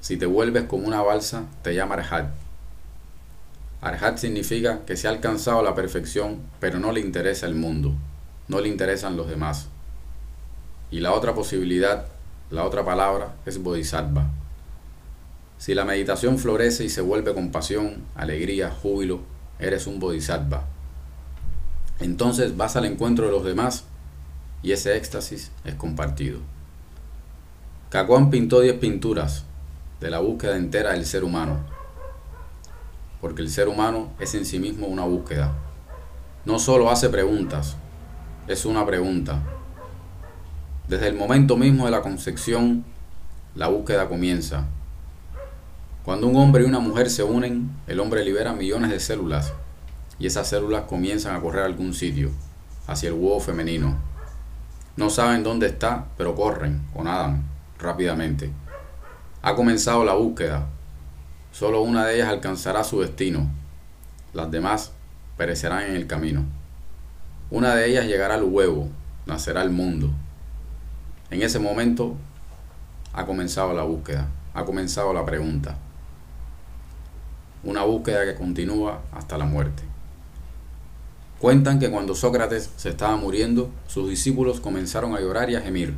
Si 0.05 0.17
te 0.17 0.27
vuelves 0.27 0.65
como 0.65 0.85
una 0.85 1.01
balsa, 1.01 1.45
te 1.63 1.73
llama 1.73 1.95
Arhat. 1.95 2.29
Arhat 3.81 4.19
significa 4.19 4.85
que 4.85 4.97
se 4.97 5.07
ha 5.07 5.09
alcanzado 5.09 5.63
la 5.63 5.73
perfección, 5.73 6.41
pero 6.59 6.77
no 6.77 6.91
le 6.91 6.99
interesa 6.99 7.47
el 7.47 7.55
mundo, 7.55 7.91
no 8.47 8.61
le 8.61 8.69
interesan 8.69 9.17
los 9.17 9.27
demás. 9.27 9.67
Y 10.91 10.99
la 10.99 11.11
otra 11.11 11.33
posibilidad, 11.33 12.05
la 12.51 12.65
otra 12.65 12.85
palabra, 12.85 13.33
es 13.47 13.57
Bodhisattva. 13.57 14.29
Si 15.57 15.73
la 15.73 15.85
meditación 15.85 16.37
florece 16.37 16.83
y 16.83 16.89
se 16.89 17.01
vuelve 17.01 17.33
compasión, 17.33 18.03
alegría, 18.13 18.69
júbilo, 18.69 19.21
eres 19.57 19.87
un 19.87 19.99
Bodhisattva. 19.99 20.65
Entonces 21.99 22.55
vas 22.55 22.75
al 22.75 22.85
encuentro 22.85 23.25
de 23.25 23.31
los 23.31 23.43
demás 23.43 23.85
y 24.61 24.71
ese 24.71 24.97
éxtasis 24.97 25.49
es 25.63 25.73
compartido. 25.73 26.41
Cacuán 27.89 28.29
pintó 28.29 28.59
diez 28.59 28.75
pinturas 28.75 29.45
de 29.99 30.09
la 30.09 30.19
búsqueda 30.19 30.57
entera 30.57 30.91
del 30.91 31.05
ser 31.05 31.23
humano, 31.23 31.59
porque 33.21 33.41
el 33.41 33.49
ser 33.49 33.67
humano 33.67 34.11
es 34.19 34.35
en 34.35 34.45
sí 34.45 34.59
mismo 34.59 34.87
una 34.87 35.05
búsqueda. 35.05 35.53
No 36.45 36.59
solo 36.59 36.91
hace 36.91 37.09
preguntas, 37.09 37.75
es 38.47 38.65
una 38.65 38.85
pregunta. 38.85 39.41
Desde 40.87 41.07
el 41.07 41.15
momento 41.15 41.57
mismo 41.57 41.85
de 41.85 41.91
la 41.91 42.01
concepción, 42.01 42.85
la 43.55 43.67
búsqueda 43.67 44.07
comienza. 44.07 44.65
Cuando 46.03 46.27
un 46.27 46.35
hombre 46.35 46.63
y 46.63 46.67
una 46.67 46.79
mujer 46.79 47.09
se 47.09 47.23
unen, 47.23 47.71
el 47.87 47.99
hombre 47.99 48.23
libera 48.23 48.53
millones 48.53 48.91
de 48.91 48.99
células 48.99 49.53
y 50.19 50.27
esas 50.27 50.47
células 50.47 50.83
comienzan 50.83 51.35
a 51.35 51.41
correr 51.41 51.63
a 51.63 51.65
algún 51.65 51.93
sitio, 51.93 52.29
hacia 52.85 53.09
el 53.09 53.15
huevo 53.15 53.39
femenino. 53.39 53.95
No 54.97 55.09
saben 55.09 55.43
dónde 55.43 55.67
está, 55.67 56.05
pero 56.17 56.35
corren 56.35 56.81
o 56.93 57.03
nadan 57.03 57.43
rápidamente. 57.79 58.51
Ha 59.45 59.55
comenzado 59.55 60.03
la 60.03 60.15
búsqueda. 60.15 60.67
Solo 61.51 61.83
una 61.83 62.05
de 62.05 62.15
ellas 62.15 62.29
alcanzará 62.29 62.83
su 62.83 62.99
destino. 62.99 63.47
Las 64.33 64.49
demás 64.49 64.91
perecerán 65.37 65.83
en 65.83 65.95
el 65.95 66.07
camino. 66.07 66.43
Una 67.51 67.75
de 67.75 67.87
ellas 67.87 68.07
llegará 68.07 68.33
al 68.33 68.43
huevo, 68.43 68.89
nacerá 69.27 69.61
el 69.61 69.69
mundo. 69.69 70.09
En 71.29 71.43
ese 71.43 71.59
momento 71.59 72.15
ha 73.13 73.25
comenzado 73.25 73.73
la 73.73 73.83
búsqueda, 73.83 74.27
ha 74.53 74.65
comenzado 74.65 75.13
la 75.13 75.23
pregunta 75.23 75.77
una 77.65 77.83
búsqueda 77.83 78.25
que 78.25 78.35
continúa 78.35 79.01
hasta 79.11 79.37
la 79.37 79.45
muerte. 79.45 79.83
Cuentan 81.39 81.79
que 81.79 81.89
cuando 81.89 82.15
Sócrates 82.15 82.69
se 82.77 82.89
estaba 82.89 83.17
muriendo, 83.17 83.69
sus 83.87 84.09
discípulos 84.09 84.59
comenzaron 84.59 85.15
a 85.15 85.19
llorar 85.19 85.49
y 85.49 85.55
a 85.55 85.61
gemir, 85.61 85.95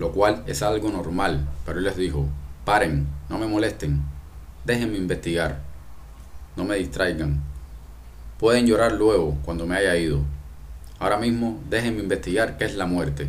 lo 0.00 0.12
cual 0.12 0.42
es 0.46 0.62
algo 0.62 0.88
normal, 0.88 1.46
pero 1.66 1.78
él 1.78 1.84
les 1.84 1.94
dijo, 1.94 2.26
paren, 2.64 3.06
no 3.28 3.36
me 3.36 3.46
molesten, 3.46 4.02
déjenme 4.64 4.96
investigar, 4.96 5.60
no 6.56 6.64
me 6.64 6.76
distraigan. 6.76 7.42
Pueden 8.38 8.66
llorar 8.66 8.92
luego, 8.92 9.36
cuando 9.44 9.66
me 9.66 9.76
haya 9.76 9.94
ido. 9.96 10.22
Ahora 10.98 11.18
mismo 11.18 11.60
déjenme 11.68 12.00
investigar 12.00 12.56
qué 12.56 12.64
es 12.64 12.76
la 12.76 12.86
muerte. 12.86 13.28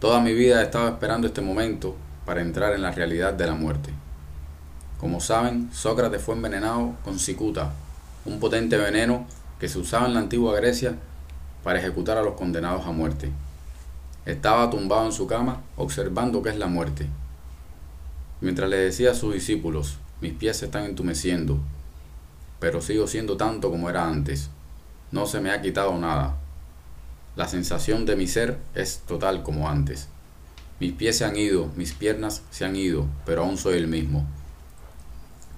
Toda 0.00 0.20
mi 0.20 0.34
vida 0.34 0.60
he 0.60 0.64
estado 0.64 0.88
esperando 0.88 1.28
este 1.28 1.42
momento 1.42 1.94
para 2.24 2.40
entrar 2.40 2.72
en 2.72 2.82
la 2.82 2.90
realidad 2.90 3.32
de 3.32 3.46
la 3.46 3.54
muerte. 3.54 3.92
Como 4.98 5.20
saben, 5.20 5.70
Sócrates 5.72 6.22
fue 6.22 6.34
envenenado 6.34 6.96
con 7.04 7.20
cicuta, 7.20 7.70
un 8.24 8.40
potente 8.40 8.76
veneno 8.78 9.28
que 9.60 9.68
se 9.68 9.78
usaba 9.78 10.06
en 10.06 10.14
la 10.14 10.20
antigua 10.20 10.56
Grecia 10.56 10.96
para 11.62 11.78
ejecutar 11.78 12.18
a 12.18 12.22
los 12.22 12.34
condenados 12.34 12.84
a 12.84 12.90
muerte. 12.90 13.30
Estaba 14.26 14.68
tumbado 14.70 15.06
en 15.06 15.12
su 15.12 15.28
cama 15.28 15.62
observando 15.76 16.42
qué 16.42 16.50
es 16.50 16.56
la 16.56 16.66
muerte. 16.66 17.06
Mientras 18.40 18.68
le 18.68 18.76
decía 18.76 19.12
a 19.12 19.14
sus 19.14 19.32
discípulos, 19.32 19.98
mis 20.20 20.32
pies 20.32 20.56
se 20.56 20.64
están 20.64 20.84
entumeciendo, 20.84 21.60
pero 22.58 22.80
sigo 22.80 23.06
siendo 23.06 23.36
tanto 23.36 23.70
como 23.70 23.88
era 23.88 24.08
antes. 24.08 24.50
No 25.12 25.26
se 25.26 25.40
me 25.40 25.52
ha 25.52 25.62
quitado 25.62 25.96
nada. 25.96 26.36
La 27.36 27.46
sensación 27.46 28.04
de 28.04 28.16
mi 28.16 28.26
ser 28.26 28.58
es 28.74 28.98
total 29.06 29.44
como 29.44 29.68
antes. 29.68 30.08
Mis 30.80 30.92
pies 30.92 31.18
se 31.18 31.24
han 31.24 31.36
ido, 31.36 31.70
mis 31.76 31.92
piernas 31.92 32.42
se 32.50 32.64
han 32.64 32.74
ido, 32.74 33.06
pero 33.24 33.44
aún 33.44 33.56
soy 33.56 33.78
el 33.78 33.86
mismo. 33.86 34.26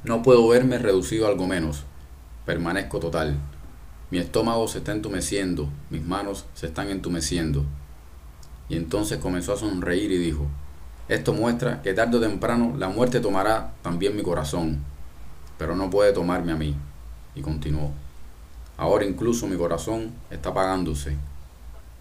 No 0.05 0.23
puedo 0.23 0.47
verme 0.47 0.77
reducido 0.77 1.27
algo 1.27 1.47
menos. 1.47 1.85
Permanezco 2.45 3.01
total. 3.01 3.39
Mi 4.11 4.19
estómago 4.19 4.69
se 4.69 4.79
está 4.79 4.93
entumeciendo, 4.93 5.71
mis 5.89 6.03
manos 6.03 6.45
se 6.55 6.67
están 6.67 6.91
entumeciendo. 6.91 7.65
Y 8.69 8.77
entonces 8.77 9.19
comenzó 9.19 9.55
a 9.55 9.57
sonreír 9.57 10.13
y 10.13 10.19
dijo, 10.19 10.47
esto 11.09 11.33
muestra 11.33 11.81
que 11.81 11.95
tarde 11.95 12.19
o 12.19 12.21
temprano 12.21 12.75
la 12.77 12.89
muerte 12.89 13.21
tomará 13.21 13.73
también 13.83 14.15
mi 14.15 14.23
corazón, 14.23 14.81
pero 15.57 15.75
no 15.75 15.89
puede 15.89 16.13
tomarme 16.13 16.53
a 16.53 16.57
mí. 16.57 16.77
Y 17.35 17.41
continuó, 17.41 17.93
ahora 18.77 19.07
incluso 19.07 19.47
mi 19.47 19.57
corazón 19.57 20.13
está 20.31 20.51
apagándose. 20.51 21.17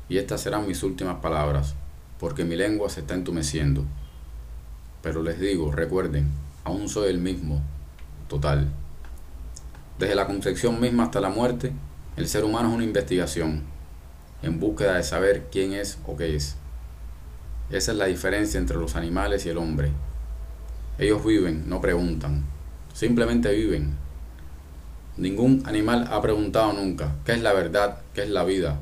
Y 0.10 0.18
estas 0.18 0.42
serán 0.42 0.68
mis 0.68 0.84
últimas 0.84 1.18
palabras, 1.18 1.76
porque 2.20 2.44
mi 2.44 2.56
lengua 2.56 2.90
se 2.90 3.02
está 3.02 3.14
entumeciendo. 3.14 3.86
Pero 5.02 5.24
les 5.24 5.40
digo, 5.40 5.72
recuerden, 5.72 6.30
aún 6.66 6.90
soy 6.90 7.10
el 7.10 7.20
mismo, 7.20 7.62
total. 8.28 8.68
Desde 10.00 10.16
la 10.16 10.28
concepción 10.28 10.82
misma 10.82 11.04
hasta 11.04 11.22
la 11.22 11.30
muerte, 11.30 11.72
el 12.18 12.28
ser 12.28 12.44
humano 12.44 12.70
es 12.70 12.76
una 12.76 12.84
investigación 12.84 13.64
en 14.42 14.60
búsqueda 14.60 14.96
de 14.96 15.04
saber 15.04 15.48
quién 15.52 15.74
es 15.74 15.98
o 16.06 16.16
qué 16.16 16.36
es. 16.36 16.56
Esa 17.70 17.92
es 17.92 17.98
la 17.98 18.06
diferencia 18.06 18.60
entre 18.60 18.78
los 18.78 18.96
animales 18.96 19.46
y 19.46 19.50
el 19.50 19.58
hombre. 19.58 19.92
Ellos 20.98 21.24
viven, 21.26 21.68
no 21.68 21.82
preguntan. 21.82 22.44
Simplemente 22.94 23.52
viven. 23.54 23.96
Ningún 25.18 25.64
animal 25.66 26.08
ha 26.12 26.22
preguntado 26.22 26.74
nunca 26.74 27.16
qué 27.26 27.34
es 27.34 27.42
la 27.42 27.52
verdad, 27.54 28.00
qué 28.14 28.24
es 28.24 28.30
la 28.30 28.44
vida, 28.44 28.78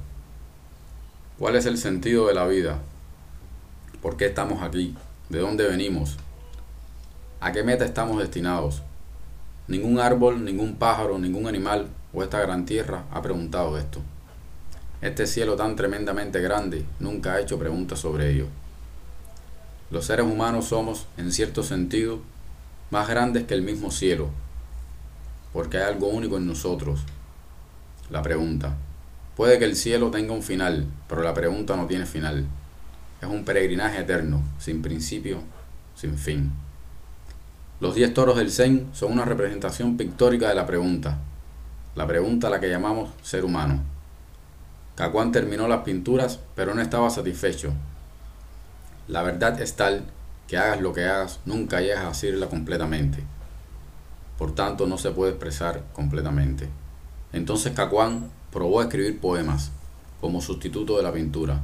cuál 1.39 1.55
es 1.55 1.65
el 1.65 1.77
sentido 1.77 2.27
de 2.27 2.33
la 2.33 2.45
vida, 2.45 2.79
por 4.01 4.17
qué 4.17 4.25
estamos 4.25 4.61
aquí, 4.61 4.95
de 5.29 5.39
dónde 5.39 5.65
venimos, 5.67 6.17
a 7.39 7.53
qué 7.53 7.63
meta 7.63 7.85
estamos 7.85 8.17
destinados. 8.19 8.83
Ningún 9.67 9.99
árbol, 9.99 10.43
ningún 10.43 10.75
pájaro, 10.75 11.17
ningún 11.17 11.47
animal 11.47 11.87
o 12.13 12.21
esta 12.21 12.39
gran 12.41 12.65
tierra 12.65 13.05
ha 13.11 13.21
preguntado 13.21 13.77
esto. 13.77 14.01
Este 15.05 15.27
cielo 15.27 15.55
tan 15.55 15.75
tremendamente 15.75 16.41
grande 16.41 16.83
nunca 16.99 17.33
ha 17.33 17.39
hecho 17.39 17.59
preguntas 17.59 17.99
sobre 17.99 18.31
ello. 18.31 18.47
Los 19.91 20.05
seres 20.07 20.25
humanos 20.25 20.65
somos, 20.65 21.05
en 21.15 21.31
cierto 21.31 21.61
sentido, 21.61 22.21
más 22.89 23.07
grandes 23.07 23.43
que 23.43 23.53
el 23.53 23.61
mismo 23.61 23.91
cielo, 23.91 24.31
porque 25.53 25.77
hay 25.77 25.83
algo 25.83 26.07
único 26.07 26.37
en 26.37 26.47
nosotros. 26.47 27.01
La 28.09 28.23
pregunta, 28.23 28.77
Puede 29.35 29.59
que 29.59 29.65
el 29.65 29.75
cielo 29.75 30.09
tenga 30.09 30.33
un 30.33 30.41
final, 30.41 30.87
pero 31.07 31.21
la 31.21 31.35
pregunta 31.35 31.75
no 31.75 31.85
tiene 31.85 32.07
final. 32.07 32.47
Es 33.21 33.29
un 33.29 33.45
peregrinaje 33.45 33.99
eterno, 33.99 34.41
sin 34.57 34.81
principio, 34.81 35.37
sin 35.93 36.17
fin. 36.17 36.51
Los 37.79 37.93
diez 37.93 38.11
toros 38.11 38.37
del 38.37 38.51
Zen 38.51 38.87
son 38.91 39.11
una 39.11 39.25
representación 39.25 39.97
pictórica 39.97 40.49
de 40.49 40.55
la 40.55 40.65
pregunta, 40.65 41.19
la 41.93 42.07
pregunta 42.07 42.47
a 42.47 42.49
la 42.49 42.59
que 42.59 42.71
llamamos 42.71 43.11
ser 43.21 43.45
humano. 43.45 43.93
Cacuán 44.95 45.31
terminó 45.31 45.67
las 45.67 45.83
pinturas, 45.83 46.39
pero 46.55 46.73
no 46.73 46.81
estaba 46.81 47.09
satisfecho. 47.09 47.73
La 49.07 49.23
verdad 49.23 49.61
es 49.61 49.75
tal 49.75 50.05
que 50.47 50.57
hagas 50.57 50.79
lo 50.79 50.93
que 50.93 51.05
hagas, 51.05 51.39
nunca 51.45 51.81
llegas 51.81 52.05
a 52.05 52.09
decirla 52.09 52.47
completamente. 52.47 53.23
Por 54.37 54.55
tanto, 54.55 54.87
no 54.87 54.97
se 54.97 55.11
puede 55.11 55.31
expresar 55.31 55.83
completamente. 55.93 56.69
Entonces 57.33 57.73
Cacuán 57.73 58.29
probó 58.51 58.79
a 58.79 58.83
escribir 58.83 59.19
poemas 59.19 59.71
como 60.21 60.41
sustituto 60.41 60.97
de 60.97 61.03
la 61.03 61.11
pintura. 61.11 61.59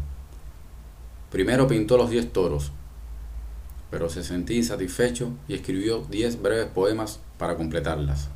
Primero 1.32 1.68
pintó 1.68 1.98
los 1.98 2.10
diez 2.10 2.34
toros, 2.34 2.72
pero 3.90 4.10
se 4.10 4.24
sentía 4.24 4.58
insatisfecho 4.58 5.32
y 5.48 5.54
escribió 5.54 6.06
diez 6.10 6.42
breves 6.42 6.68
poemas 6.68 7.20
para 7.38 7.56
completarlas. 7.56 8.28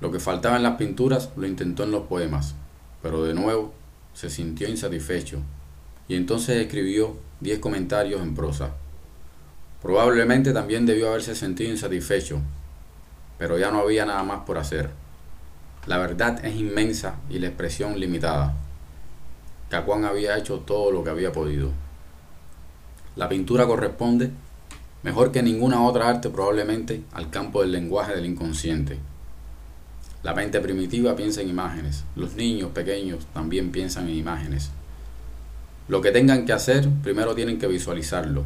Lo 0.00 0.12
que 0.12 0.20
faltaba 0.20 0.56
en 0.56 0.62
las 0.62 0.76
pinturas 0.76 1.30
lo 1.36 1.46
intentó 1.46 1.82
en 1.82 1.90
los 1.90 2.02
poemas, 2.04 2.54
pero 3.06 3.22
de 3.22 3.34
nuevo 3.34 3.72
se 4.14 4.28
sintió 4.28 4.68
insatisfecho 4.68 5.38
y 6.08 6.16
entonces 6.16 6.56
escribió 6.56 7.16
diez 7.38 7.60
comentarios 7.60 8.20
en 8.20 8.34
prosa. 8.34 8.72
Probablemente 9.80 10.52
también 10.52 10.86
debió 10.86 11.10
haberse 11.10 11.36
sentido 11.36 11.70
insatisfecho, 11.70 12.40
pero 13.38 13.58
ya 13.58 13.70
no 13.70 13.78
había 13.78 14.06
nada 14.06 14.24
más 14.24 14.40
por 14.40 14.58
hacer. 14.58 14.90
La 15.86 15.98
verdad 15.98 16.44
es 16.44 16.56
inmensa 16.56 17.20
y 17.30 17.38
la 17.38 17.46
expresión 17.46 18.00
limitada. 18.00 18.56
Cacuán 19.70 20.04
había 20.04 20.36
hecho 20.36 20.58
todo 20.58 20.90
lo 20.90 21.04
que 21.04 21.10
había 21.10 21.30
podido. 21.30 21.70
La 23.14 23.28
pintura 23.28 23.68
corresponde, 23.68 24.32
mejor 25.04 25.30
que 25.30 25.44
ninguna 25.44 25.84
otra 25.84 26.08
arte 26.08 26.28
probablemente, 26.28 27.04
al 27.12 27.30
campo 27.30 27.60
del 27.60 27.70
lenguaje 27.70 28.16
del 28.16 28.26
inconsciente. 28.26 28.98
La 30.26 30.34
mente 30.34 30.58
primitiva 30.58 31.14
piensa 31.14 31.40
en 31.40 31.50
imágenes, 31.50 32.02
los 32.16 32.34
niños 32.34 32.72
pequeños 32.72 33.26
también 33.32 33.70
piensan 33.70 34.08
en 34.08 34.16
imágenes. 34.16 34.72
Lo 35.86 36.00
que 36.00 36.10
tengan 36.10 36.44
que 36.44 36.52
hacer, 36.52 36.88
primero 37.04 37.36
tienen 37.36 37.60
que 37.60 37.68
visualizarlo. 37.68 38.42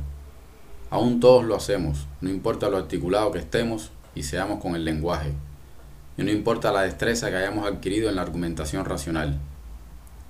Aún 0.90 1.20
todos 1.20 1.42
lo 1.42 1.56
hacemos, 1.56 2.06
no 2.20 2.28
importa 2.28 2.68
lo 2.68 2.76
articulado 2.76 3.32
que 3.32 3.38
estemos 3.38 3.92
y 4.14 4.24
seamos 4.24 4.60
con 4.60 4.76
el 4.76 4.84
lenguaje 4.84 5.32
y 6.18 6.22
no 6.22 6.30
importa 6.30 6.70
la 6.70 6.82
destreza 6.82 7.30
que 7.30 7.36
hayamos 7.36 7.66
adquirido 7.66 8.10
en 8.10 8.16
la 8.16 8.22
argumentación 8.22 8.84
racional. 8.84 9.38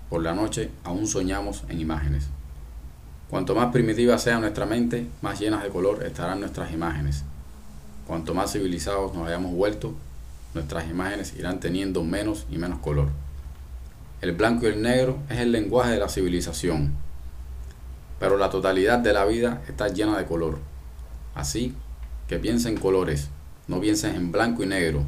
Por 0.08 0.22
la 0.22 0.34
noche 0.34 0.70
aún 0.84 1.08
soñamos 1.08 1.64
en 1.68 1.80
imágenes. 1.80 2.28
Cuanto 3.28 3.56
más 3.56 3.72
primitiva 3.72 4.18
sea 4.18 4.38
nuestra 4.38 4.66
mente, 4.66 5.08
más 5.20 5.40
llenas 5.40 5.64
de 5.64 5.70
color 5.70 6.04
estarán 6.06 6.38
nuestras 6.38 6.70
imágenes. 6.72 7.24
Cuanto 8.06 8.34
más 8.34 8.52
civilizados 8.52 9.12
nos 9.14 9.26
hayamos 9.26 9.52
vuelto, 9.52 9.96
nuestras 10.54 10.88
imágenes 10.88 11.34
irán 11.38 11.60
teniendo 11.60 12.02
menos 12.02 12.46
y 12.50 12.58
menos 12.58 12.80
color. 12.80 13.08
El 14.20 14.32
blanco 14.32 14.66
y 14.66 14.70
el 14.70 14.82
negro 14.82 15.18
es 15.30 15.38
el 15.38 15.52
lenguaje 15.52 15.92
de 15.92 15.98
la 15.98 16.08
civilización, 16.08 16.92
pero 18.18 18.36
la 18.36 18.50
totalidad 18.50 18.98
de 18.98 19.12
la 19.12 19.24
vida 19.24 19.62
está 19.68 19.88
llena 19.88 20.18
de 20.18 20.26
color. 20.26 20.58
Así 21.34 21.74
que 22.28 22.38
piensa 22.38 22.68
en 22.68 22.76
colores, 22.76 23.28
no 23.66 23.80
pienses 23.80 24.14
en 24.14 24.30
blanco 24.30 24.62
y 24.62 24.66
negro, 24.66 25.04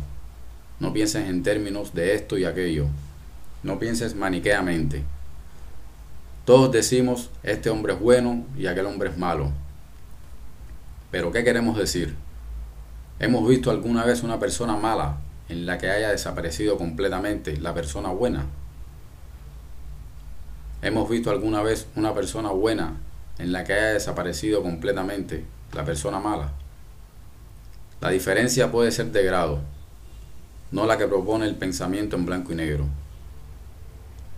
no 0.80 0.92
pienses 0.92 1.28
en 1.28 1.42
términos 1.42 1.94
de 1.94 2.14
esto 2.14 2.38
y 2.38 2.44
aquello. 2.44 2.86
No 3.62 3.78
pienses 3.78 4.16
maniqueamente. 4.16 5.04
Todos 6.44 6.72
decimos, 6.72 7.30
este 7.44 7.70
hombre 7.70 7.92
es 7.92 8.00
bueno 8.00 8.44
y 8.58 8.66
aquel 8.66 8.86
hombre 8.86 9.10
es 9.10 9.16
malo. 9.16 9.52
Pero 11.12 11.30
¿qué 11.30 11.44
queremos 11.44 11.76
decir? 11.78 12.16
¿Hemos 13.20 13.46
visto 13.48 13.70
alguna 13.70 14.04
vez 14.04 14.24
una 14.24 14.40
persona 14.40 14.76
mala 14.76 15.18
en 15.52 15.66
la 15.66 15.76
que 15.76 15.90
haya 15.90 16.08
desaparecido 16.08 16.78
completamente 16.78 17.58
la 17.58 17.74
persona 17.74 18.08
buena? 18.08 18.46
¿Hemos 20.80 21.10
visto 21.10 21.30
alguna 21.30 21.62
vez 21.62 21.88
una 21.94 22.14
persona 22.14 22.50
buena 22.50 22.96
en 23.38 23.52
la 23.52 23.62
que 23.62 23.74
haya 23.74 23.92
desaparecido 23.92 24.62
completamente 24.62 25.44
la 25.74 25.84
persona 25.84 26.20
mala? 26.20 26.52
La 28.00 28.08
diferencia 28.08 28.72
puede 28.72 28.92
ser 28.92 29.12
de 29.12 29.22
grado, 29.24 29.60
no 30.70 30.86
la 30.86 30.96
que 30.96 31.06
propone 31.06 31.44
el 31.44 31.54
pensamiento 31.54 32.16
en 32.16 32.24
blanco 32.24 32.52
y 32.52 32.56
negro. 32.56 32.86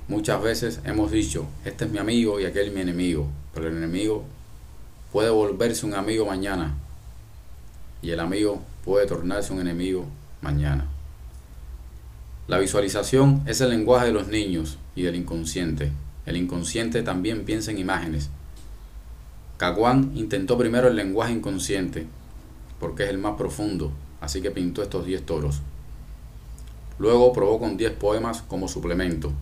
Muchas 0.08 0.42
veces 0.42 0.80
hemos 0.84 1.12
dicho, 1.12 1.46
este 1.64 1.84
es 1.84 1.92
mi 1.92 1.98
amigo 1.98 2.40
y 2.40 2.44
aquel 2.44 2.72
mi 2.72 2.80
enemigo, 2.80 3.28
pero 3.54 3.68
el 3.68 3.76
enemigo 3.76 4.24
puede 5.12 5.30
volverse 5.30 5.86
un 5.86 5.94
amigo 5.94 6.26
mañana 6.26 6.74
y 8.02 8.10
el 8.10 8.18
amigo 8.18 8.60
puede 8.84 9.06
tornarse 9.06 9.52
un 9.52 9.60
enemigo 9.60 10.06
mañana. 10.42 10.88
La 12.46 12.58
visualización 12.58 13.42
es 13.46 13.62
el 13.62 13.70
lenguaje 13.70 14.06
de 14.06 14.12
los 14.12 14.28
niños 14.28 14.76
y 14.94 15.02
del 15.02 15.16
inconsciente. 15.16 15.90
El 16.26 16.36
inconsciente 16.36 17.02
también 17.02 17.46
piensa 17.46 17.70
en 17.70 17.78
imágenes. 17.78 18.28
Caguán 19.56 20.12
intentó 20.14 20.58
primero 20.58 20.88
el 20.88 20.96
lenguaje 20.96 21.32
inconsciente, 21.32 22.06
porque 22.78 23.04
es 23.04 23.08
el 23.08 23.16
más 23.16 23.36
profundo, 23.36 23.92
así 24.20 24.42
que 24.42 24.50
pintó 24.50 24.82
estos 24.82 25.06
diez 25.06 25.24
toros. 25.24 25.62
Luego 26.98 27.32
probó 27.32 27.58
con 27.58 27.78
10 27.78 27.92
poemas 27.92 28.42
como 28.42 28.68
suplemento. 28.68 29.32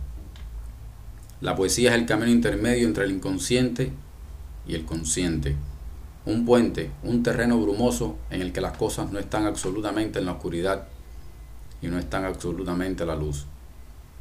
La 1.41 1.57
poesía 1.57 1.91
es 1.91 1.97
el 1.97 2.07
camino 2.07 2.31
intermedio 2.31 2.87
entre 2.87 3.05
el 3.05 3.11
inconsciente 3.11 3.91
y 4.65 4.77
el 4.77 4.85
consciente. 4.85 5.57
Un 6.25 6.45
puente, 6.45 6.93
un 7.03 7.25
terreno 7.25 7.61
brumoso 7.61 8.17
en 8.31 8.43
el 8.43 8.53
que 8.53 8.61
las 8.61 8.77
cosas 8.77 9.11
no 9.11 9.19
están 9.19 9.45
absolutamente 9.45 10.21
en 10.21 10.27
la 10.27 10.33
oscuridad 10.33 10.87
y 11.83 11.89
no 11.89 11.99
están 11.99 12.25
absolutamente 12.25 13.03
a 13.03 13.07
la 13.07 13.17
luz. 13.17 13.45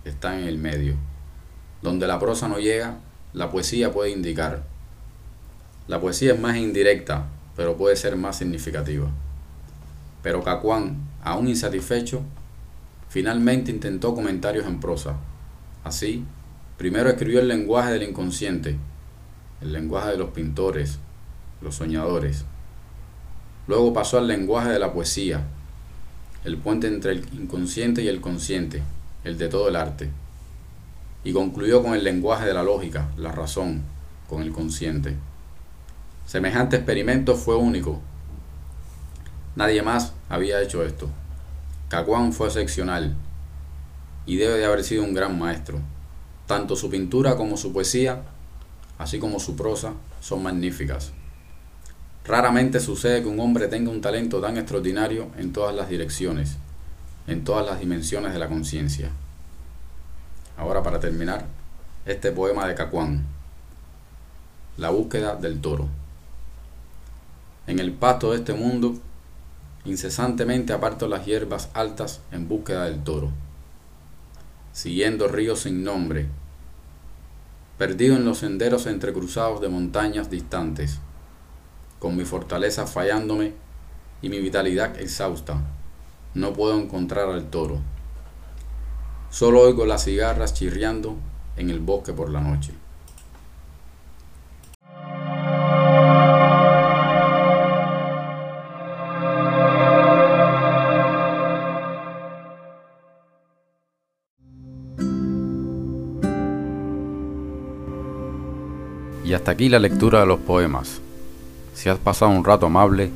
Están 0.03 0.39
en 0.39 0.47
el 0.47 0.57
medio. 0.57 0.95
Donde 1.81 2.07
la 2.07 2.19
prosa 2.19 2.47
no 2.47 2.59
llega, 2.59 2.97
la 3.33 3.49
poesía 3.49 3.93
puede 3.93 4.11
indicar. 4.11 4.63
La 5.87 6.01
poesía 6.01 6.33
es 6.33 6.39
más 6.39 6.57
indirecta, 6.57 7.27
pero 7.55 7.77
puede 7.77 7.95
ser 7.95 8.17
más 8.17 8.37
significativa. 8.37 9.09
Pero 10.21 10.43
Cacuán, 10.43 10.97
aún 11.23 11.47
insatisfecho, 11.47 12.23
Finalmente 13.11 13.71
intentó 13.71 14.15
comentarios 14.15 14.65
en 14.65 14.79
prosa. 14.79 15.17
Así, 15.83 16.23
primero 16.77 17.09
escribió 17.09 17.41
el 17.41 17.49
lenguaje 17.49 17.91
del 17.91 18.03
inconsciente, 18.03 18.77
el 19.59 19.73
lenguaje 19.73 20.11
de 20.11 20.17
los 20.17 20.29
pintores, 20.29 20.97
los 21.59 21.75
soñadores. 21.75 22.45
Luego 23.67 23.91
pasó 23.91 24.17
al 24.17 24.29
lenguaje 24.29 24.69
de 24.69 24.79
la 24.79 24.93
poesía, 24.93 25.45
el 26.43 26.57
puente 26.57 26.87
entre 26.87 27.11
el 27.11 27.27
inconsciente 27.33 28.01
y 28.01 28.07
el 28.07 28.19
consciente, 28.19 28.81
el 29.23 29.37
de 29.37 29.47
todo 29.47 29.69
el 29.69 29.75
arte. 29.75 30.09
Y 31.23 31.33
concluyó 31.33 31.83
con 31.83 31.93
el 31.93 32.03
lenguaje 32.03 32.45
de 32.45 32.53
la 32.53 32.63
lógica, 32.63 33.09
la 33.17 33.31
razón, 33.31 33.83
con 34.27 34.41
el 34.41 34.51
consciente. 34.51 35.15
Semejante 36.25 36.77
experimento 36.77 37.35
fue 37.35 37.55
único. 37.55 37.99
Nadie 39.55 39.83
más 39.83 40.13
había 40.29 40.61
hecho 40.61 40.83
esto. 40.83 41.09
Caguán 41.89 42.33
fue 42.33 42.47
excepcional 42.47 43.15
y 44.25 44.37
debe 44.37 44.57
de 44.57 44.65
haber 44.65 44.83
sido 44.83 45.03
un 45.03 45.13
gran 45.13 45.37
maestro. 45.37 45.79
Tanto 46.47 46.75
su 46.75 46.89
pintura 46.89 47.35
como 47.35 47.57
su 47.57 47.71
poesía, 47.71 48.23
así 48.97 49.19
como 49.19 49.39
su 49.39 49.55
prosa, 49.55 49.93
son 50.21 50.41
magníficas. 50.43 51.11
Raramente 52.25 52.79
sucede 52.79 53.21
que 53.21 53.27
un 53.27 53.39
hombre 53.39 53.67
tenga 53.67 53.91
un 53.91 54.01
talento 54.01 54.39
tan 54.39 54.57
extraordinario 54.57 55.29
en 55.37 55.53
todas 55.53 55.75
las 55.75 55.89
direcciones, 55.89 56.57
en 57.27 57.43
todas 57.43 57.65
las 57.65 57.79
dimensiones 57.79 58.33
de 58.33 58.39
la 58.39 58.47
conciencia. 58.47 59.09
Ahora 60.57 60.83
para 60.83 60.99
terminar, 60.99 61.45
este 62.05 62.31
poema 62.31 62.67
de 62.67 62.75
Cacuán, 62.75 63.25
La 64.77 64.89
búsqueda 64.89 65.35
del 65.35 65.61
toro. 65.61 65.87
En 67.67 67.79
el 67.79 67.91
pasto 67.91 68.31
de 68.31 68.37
este 68.37 68.53
mundo 68.53 68.95
Incesantemente 69.83 70.73
aparto 70.73 71.07
las 71.07 71.25
hierbas 71.25 71.69
altas 71.73 72.21
en 72.31 72.47
búsqueda 72.47 72.85
del 72.85 73.03
toro, 73.03 73.31
siguiendo 74.73 75.27
ríos 75.27 75.61
sin 75.61 75.83
nombre, 75.83 76.27
perdido 77.79 78.15
en 78.15 78.23
los 78.23 78.37
senderos 78.37 78.85
entrecruzados 78.85 79.59
de 79.59 79.69
montañas 79.69 80.29
distantes, 80.29 80.99
con 82.01 82.17
mi 82.17 82.25
fortaleza 82.25 82.87
fallándome 82.87 83.53
y 84.23 84.29
mi 84.29 84.39
vitalidad 84.39 84.99
exhausta. 84.99 85.61
No 86.33 86.51
puedo 86.51 86.79
encontrar 86.79 87.29
al 87.29 87.51
toro. 87.51 87.77
Solo 89.29 89.61
oigo 89.61 89.85
las 89.85 90.05
cigarras 90.05 90.55
chirriando 90.55 91.15
en 91.57 91.69
el 91.69 91.79
bosque 91.79 92.11
por 92.11 92.31
la 92.31 92.41
noche. 92.41 92.73
Y 109.23 109.33
hasta 109.33 109.51
aquí 109.51 109.69
la 109.69 109.77
lectura 109.77 110.21
de 110.21 110.25
los 110.25 110.39
poemas. 110.39 110.99
Si 111.81 111.89
has 111.89 111.97
pasado 111.97 112.29
un 112.29 112.43
rato 112.43 112.67
amable, 112.67 113.09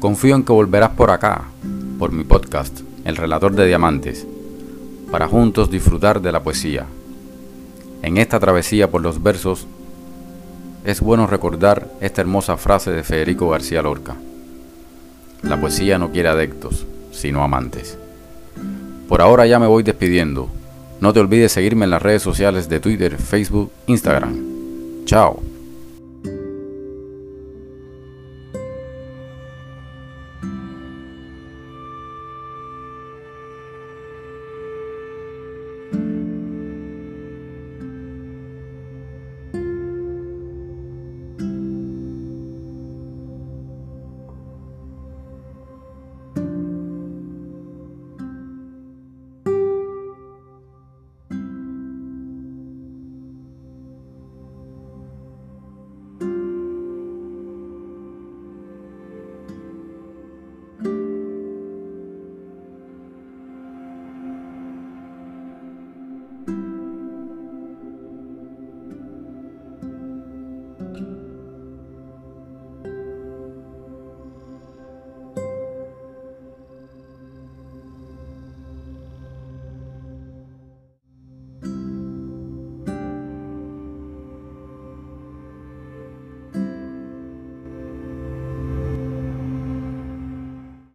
confío 0.00 0.34
en 0.34 0.42
que 0.42 0.52
volverás 0.52 0.90
por 0.90 1.12
acá, 1.12 1.42
por 2.00 2.10
mi 2.10 2.24
podcast, 2.24 2.80
El 3.04 3.14
Relator 3.14 3.54
de 3.54 3.64
Diamantes, 3.64 4.26
para 5.12 5.28
juntos 5.28 5.70
disfrutar 5.70 6.20
de 6.20 6.32
la 6.32 6.42
poesía. 6.42 6.84
En 8.02 8.18
esta 8.18 8.40
travesía 8.40 8.90
por 8.90 9.02
los 9.02 9.22
versos, 9.22 9.68
es 10.84 11.00
bueno 11.00 11.28
recordar 11.28 11.92
esta 12.00 12.22
hermosa 12.22 12.56
frase 12.56 12.90
de 12.90 13.04
Federico 13.04 13.50
García 13.50 13.82
Lorca. 13.82 14.16
La 15.42 15.60
poesía 15.60 15.96
no 15.96 16.10
quiere 16.10 16.28
adeptos, 16.28 16.84
sino 17.12 17.44
amantes. 17.44 17.96
Por 19.08 19.22
ahora 19.22 19.46
ya 19.46 19.60
me 19.60 19.68
voy 19.68 19.84
despidiendo. 19.84 20.48
No 21.00 21.12
te 21.12 21.20
olvides 21.20 21.52
seguirme 21.52 21.84
en 21.84 21.92
las 21.92 22.02
redes 22.02 22.22
sociales 22.22 22.68
de 22.68 22.80
Twitter, 22.80 23.16
Facebook, 23.16 23.70
Instagram. 23.86 25.04
Chao. 25.04 25.51